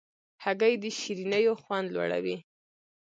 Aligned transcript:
هګۍ 0.43 0.73
د 0.83 0.85
شیرینیو 0.99 1.53
خوند 1.63 1.87
لوړوي. 1.95 2.37